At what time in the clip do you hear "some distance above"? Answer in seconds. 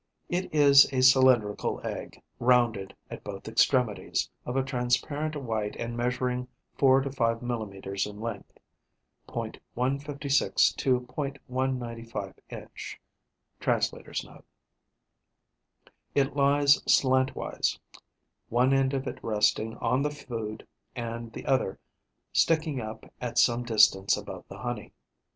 23.37-24.45